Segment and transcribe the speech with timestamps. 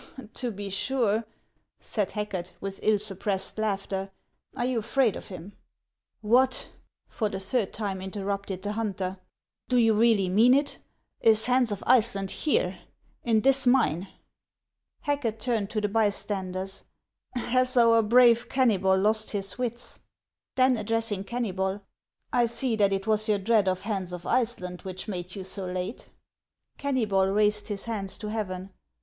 [0.41, 1.25] "To be sure,"
[1.79, 4.09] said Hacket, with ill suppressed laughter;"
[4.57, 5.53] are you afraid of him?"
[6.21, 6.69] "What!"
[7.07, 9.19] for the third time interrupted the hunter;"
[9.69, 10.79] do you really mean it,—
[11.31, 12.79] is Hans of Iceland here,
[13.23, 14.07] in this mine?"
[15.01, 15.41] HANS OF ICELAND.
[15.69, 16.85] 353 Hacket turned to the bystanders:"
[17.51, 19.99] Has our brave Kennybol lost his wits?"
[20.55, 21.81] Then, addressing Kennybol:"
[22.33, 25.67] I see that it was your dread of Hans of Iceland which made you so
[25.67, 26.09] late."
[26.79, 28.71] Kennybol raised his hands to heaven.